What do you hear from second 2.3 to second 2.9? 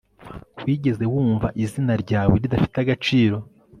ridafite